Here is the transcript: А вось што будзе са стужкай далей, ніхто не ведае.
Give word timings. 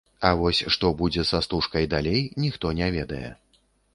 А 0.27 0.29
вось 0.37 0.61
што 0.75 0.89
будзе 1.01 1.25
са 1.33 1.41
стужкай 1.47 1.85
далей, 1.93 2.21
ніхто 2.45 2.73
не 2.83 2.87
ведае. 2.99 3.29